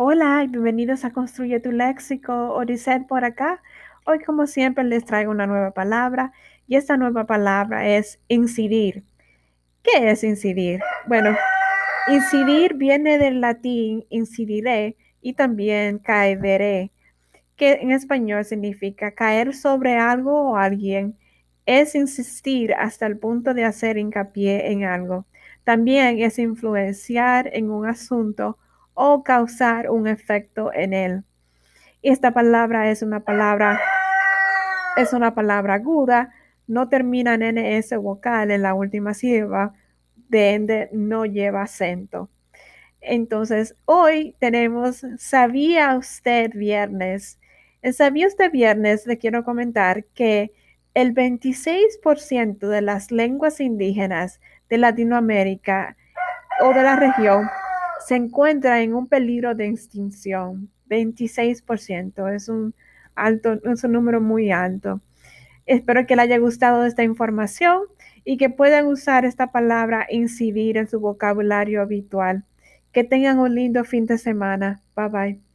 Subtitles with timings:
[0.00, 3.60] Hola y bienvenidos a Construye tu Léxico, Odisette por acá.
[4.06, 6.30] Hoy como siempre les traigo una nueva palabra
[6.68, 9.02] y esta nueva palabra es incidir.
[9.82, 10.78] ¿Qué es incidir?
[11.08, 11.36] Bueno,
[12.06, 16.92] incidir viene del latín incidiré y también caeré,
[17.56, 21.18] que en español significa caer sobre algo o alguien.
[21.66, 25.26] Es insistir hasta el punto de hacer hincapié en algo.
[25.64, 28.58] También es influenciar en un asunto
[29.00, 31.22] o causar un efecto en él.
[32.02, 33.80] Esta palabra es una palabra
[34.96, 36.34] es una palabra aguda,
[36.66, 39.72] no termina en NS vocal en la última sílaba,
[40.28, 42.28] de ende no lleva acento.
[43.00, 47.38] Entonces, hoy tenemos ¿Sabía usted viernes?
[47.82, 49.06] En ¿Sabía usted viernes?
[49.06, 50.50] Le quiero comentar que
[50.94, 55.96] el 26% de las lenguas indígenas de Latinoamérica
[56.60, 57.48] o de la región
[58.08, 60.70] se encuentra en un peligro de extinción.
[60.88, 62.74] 26% es un
[63.14, 65.02] alto, es un número muy alto.
[65.66, 67.82] Espero que le haya gustado esta información
[68.24, 72.44] y que puedan usar esta palabra incidir en su vocabulario habitual.
[72.92, 74.80] Que tengan un lindo fin de semana.
[74.96, 75.47] Bye bye.